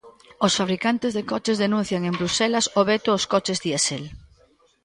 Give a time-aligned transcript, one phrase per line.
[0.45, 4.03] Os fabricantes de coches denuncian en Bruxelas o veto aos coches diésel.